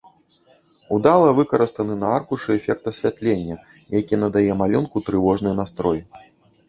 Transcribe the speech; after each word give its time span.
Удала 0.95 1.33
выкарыстаны 1.39 1.97
на 2.03 2.07
аркушы 2.19 2.51
эфект 2.59 2.83
асвятлення, 2.93 3.57
які 3.99 4.15
надае 4.25 4.51
малюнку 4.63 4.97
трывожны 5.11 5.51
настрой. 5.61 5.99